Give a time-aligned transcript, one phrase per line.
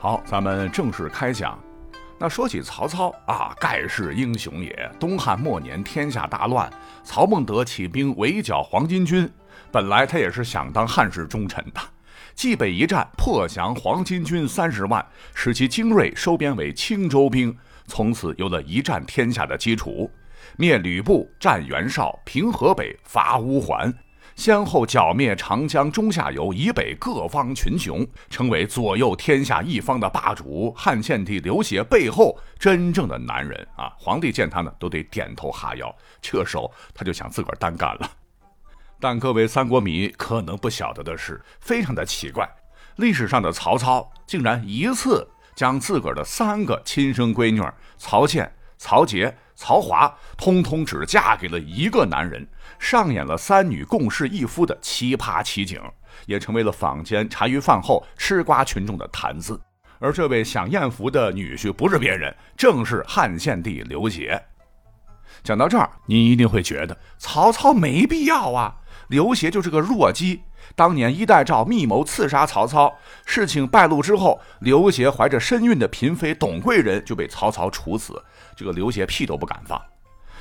[0.00, 1.58] 好，咱们正式开讲。
[2.20, 4.90] 那说起曹操啊，盖世英雄也。
[4.98, 9.28] 东汉末年，天下大乱，曹孟德起兵围剿黄巾军。
[9.72, 11.80] 本来他也是想当汉室忠臣的，
[12.36, 17.56] 冀北一战破降黄巾军三十万，使其精锐收编为青州兵，
[17.88, 20.08] 从此有了一战天下的基础。
[20.56, 23.92] 灭吕布，战袁绍，平河北，伐乌桓。
[24.38, 30.72] 先后剿灭长江中下游以北各方群雄，成为左右天下一方的霸主。
[30.76, 33.92] 汉献帝刘协背后真正的男人啊！
[33.98, 35.92] 皇帝见他呢，都得点头哈腰。
[36.22, 38.08] 这时候他就想自个儿单干了。
[39.00, 42.48] 但各位三国迷可能不晓得的是，非常的奇怪，
[42.94, 47.60] 历史上的曹操竟然一次将自个儿的三个亲生闺女
[47.96, 49.36] 曹倩、曹节。
[49.58, 52.46] 曹华通通只嫁给了一个男人，
[52.78, 55.82] 上演了三女共侍一夫的奇葩奇景，
[56.26, 59.60] 也成为了坊间茶余饭后吃瓜群众的谈资。
[59.98, 64.40] 而这位享艳福的女婿不是别人，正是汉献帝刘协。
[65.42, 68.76] 讲到这儿，您一定会觉得曹操没必要啊，
[69.08, 70.40] 刘协就是个弱鸡。
[70.74, 78.22] 当年衣带诏密谋刺杀曹操，事情败露之后，刘协怀着身孕的嫔妃董贵人就被曹操处死。
[78.56, 79.80] 这个刘协屁都不敢放。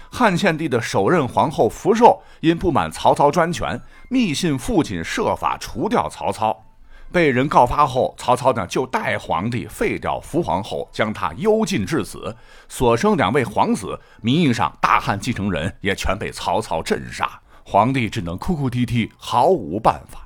[0.10, 6.64] 汉献帝的首任皇后福寿因不满曹操专权，密信父亲设法除掉曹操。
[7.12, 12.36] 被人告发后，曹操呢就代皇帝废掉福皇后，将她幽禁致死。
[12.68, 17.40] 所生两位皇子，名义上大汉继承人，也全被曹操镇杀。
[17.70, 20.26] 皇帝只能哭哭啼啼，毫无办法。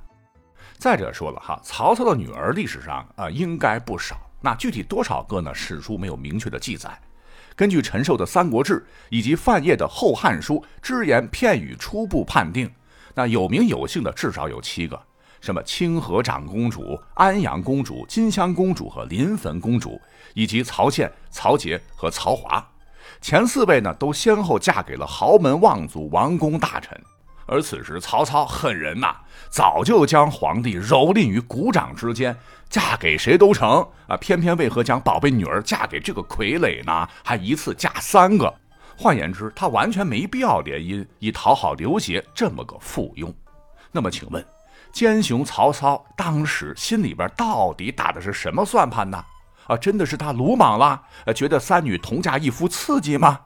[0.78, 5.52] 再者说了哈，曹操的女儿历史上啊应该不少，那具体多少个呢？
[5.52, 6.95] 史书没有明确的记载。
[7.56, 12.72] 根据陈寿的《三国志》以及范晔的《后汉书》，只言片语初步判定，
[13.16, 15.02] 那有名有姓的至少有七个，
[15.39, 20.00] 什么清河长公主、安阳公主、金香公主和临汾公主，
[20.36, 22.64] 以及曹倩、曹节和曹华。
[23.19, 26.96] 前四位呢，都先后嫁给了豪门望族、王公大臣。
[27.51, 29.13] 而此时，曹操狠人呐，
[29.50, 32.34] 早就将皇帝蹂躏于股掌之间，
[32.69, 34.16] 嫁给谁都成啊！
[34.16, 37.06] 偏偏为何将宝贝女儿嫁给这个傀儡呢？
[37.25, 38.53] 还一次嫁三个，
[38.97, 43.29] 换言之，他完全没必要联姻，以讨好刘协这么个附庸。
[43.91, 44.45] 那么，请问，
[44.94, 49.22] 奸雄曹操当时心里边到底打的是什么算盘呢？
[49.68, 51.03] 啊，真的是他鲁莽了？
[51.35, 53.41] 觉得三女同嫁一夫刺激吗？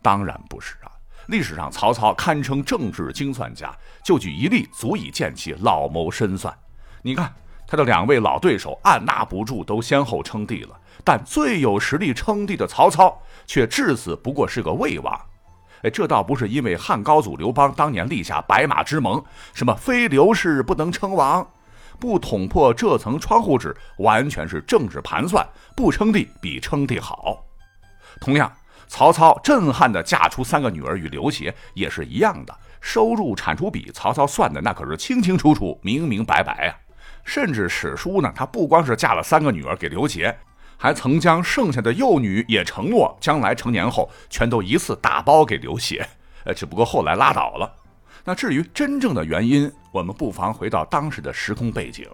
[0.00, 0.92] 当然不是啊。
[1.26, 6.56] 历史上，曹操堪称政治精算家，就举一例足以见其老谋深算。
[7.02, 7.34] 你看，
[7.66, 15.20] 他的两位老对手按捺不住，都先后称帝了，但最有实力称帝的曹操，却至死不过是个魏王。
[15.82, 19.22] 哎，这倒不是因为汉高祖刘邦当年立下白马之盟，
[19.52, 21.46] 什么非刘氏不能称王，
[21.98, 27.44] 不捅破这层窗户纸，完全是政治盘算，不称帝比称帝好。
[28.20, 28.50] 同样。
[28.88, 36.70] 曹操震撼地嫁出三个女儿与刘协也是一样的，收入产出比曹操算的那可是清清楚楚、明明白白啊！
[37.24, 40.36] 甚至史书呢，他不光是嫁了三个女儿给刘协，
[40.76, 46.06] 还曾将剩下的幼女也承诺将来成年后全都一次打包给刘协。
[46.44, 47.74] 呃，只不过后来拉倒了。
[48.24, 52.08] 那至于真正的原因，我们不妨回到当时的时空背景。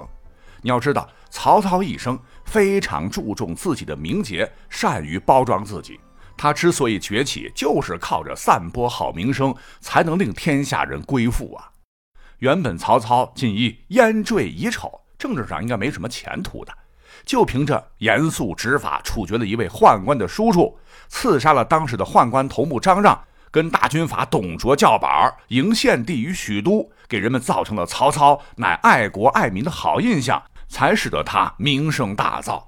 [0.62, 6.00] 你要知道，曹操一生非常注重自己的名节，善于包装自己。
[6.36, 11.70] 他之所以崛起，就是靠着散播好名声，才能令天下人归附啊。
[12.38, 16.72] 原本曹操仅以淹坠已丑，政治上应该没什么前途的，
[17.24, 20.76] 就凭着严肃执法，处决了一位宦官的叔叔，
[21.08, 32.64] 刺杀了当时的宦官头目张让，跟大军阀董卓叫板，迎献帝于许都，给人们造成了曹操乃爱国爱民的好印象，才使得他名声大噪。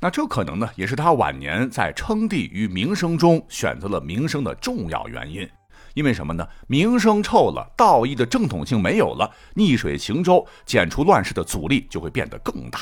[0.00, 5.48] 那这可能呢，也是他晚年在称帝与名声中选择了名声的重要原因。
[5.94, 6.46] 因为什么呢？
[6.68, 12.80] 名声臭了，道义的正统性没有了，逆水行舟，剪除乱世的阻力就会变得更大。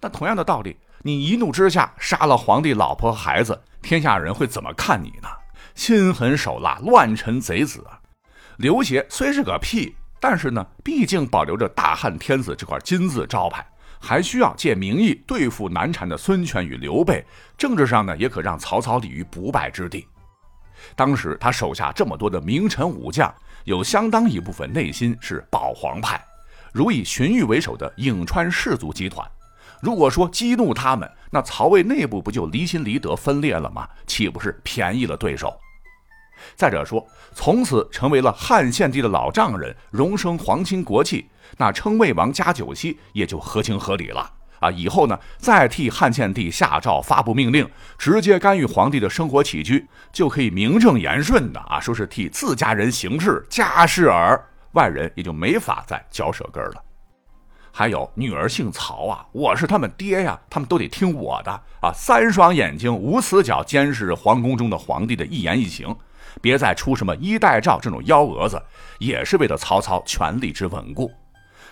[0.00, 5.28] 那同样的道理，你一怒之下杀了皇帝老婆和孩子，天下人会怎么看你呢？
[5.74, 7.98] 心狠手辣，乱臣贼子啊！
[8.58, 13.66] 刘协虽是个屁，但是呢，毕竟保留着大汉天子这块金字招牌。
[14.00, 17.24] 还需要借名义对付难缠的孙权与刘备，
[17.56, 20.06] 政治上呢也可让曹操立于不败之地。
[20.94, 23.34] 当时他手下这么多的名臣武将，
[23.64, 26.24] 有相当一部分内心是保皇派，
[26.72, 29.28] 如以荀彧为首的颍川氏族集团。
[29.80, 33.88] 如果说激怒他们，那曹魏内部不就离心离德分裂了吗？
[34.06, 35.56] 岂不是便宜了对手？
[36.56, 41.28] 再者说，从此成为了汉献帝的老丈人，荣升皇亲国戚。
[41.56, 44.32] 那称魏王加九锡也就合情合理了。
[44.60, 56.82] 啊，以后呢再替汉献帝下诏发布命令，直接干预皇帝的生活起居，就可以名正言顺的啊，说是替自家人行事，家事儿，外人也就没法再嚼舌根了。
[57.70, 65.96] 还有女儿姓曹啊，我是他们爹呀，他们都得听我的啊，三双眼睛无死角监视皇宫中的皇帝的一言一行，
[66.40, 68.62] 别再出什么衣带诏这种幺蛾子，
[68.98, 71.10] 也是为了曹操权力之稳固。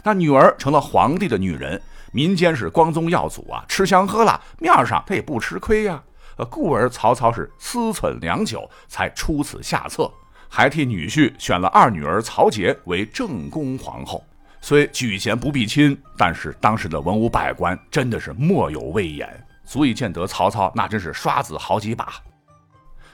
[0.03, 1.81] 那女儿成了皇帝的女人，
[2.13, 6.03] 民间是光宗耀祖啊，吃香喝辣，面上他也不吃亏呀。
[6.37, 10.13] 呃，故而曹操是思忖良久，才出此下策，
[10.49, 14.23] 还替女婿选了二女儿曹节为正宫皇后。
[14.61, 19.29] 虽举贤不避亲，但是当时的文武百官真的是莫有畏严，
[19.65, 22.15] 足以见得曹操那真是刷子好几把。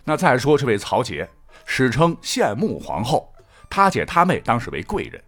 [0.05, 1.29] 那再说这位曹节，
[1.65, 3.33] 史称献穆皇后，
[3.71, 5.23] 他姐他妹当时为贵人。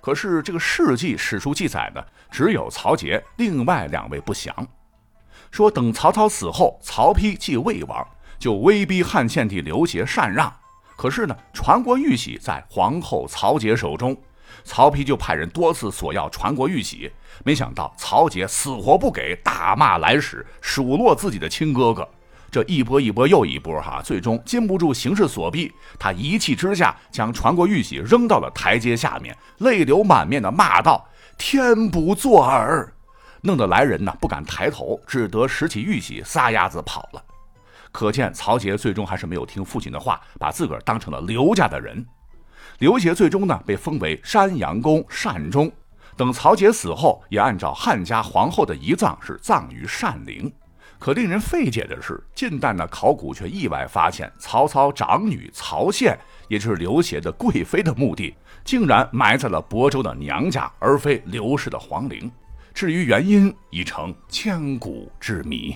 [0.00, 4.54] 可是这个事迹史书记载呢，只有曹节，另外两位不详。
[5.50, 8.06] 说等曹操死后，曹丕继魏王，
[8.38, 10.52] 就威逼汉献帝刘协禅让。
[10.96, 14.16] 可是呢，传国玉玺在皇后曹节手中，
[14.64, 17.10] 曹丕就派人多次索要传国玉玺，
[17.44, 22.06] 没想到曹节死活不给，大骂来使，数落自己的亲哥哥。
[22.50, 31.08] 这一波一波又一波，哈，最终禁不住形势所逼，他一气之下将传国玉玺扔到了台阶下面，泪流满面的骂道
[31.38, 32.92] ：“天不作耳！”
[33.42, 37.22] 弄得来人呢不敢抬头，只得拾起玉玺撒丫子跑了。
[37.92, 42.04] 可见曹杰最终还是没有听父亲的话，把自个儿当成了刘家的人。
[42.80, 45.70] 刘协最终呢被封为山阳公善终，
[46.16, 50.52] 等曹杰死后，也按照汉家皇后的遗葬是葬于善陵。
[51.00, 56.16] 可令人费解的是，近代呢考古却意外发现，曹操长女曹宪，
[56.46, 62.30] 也就是刘协的贵妃的墓地，竟然埋在了亳州的娘家，而非刘氏的皇陵。
[62.74, 65.74] 至于原因，已成千古之谜。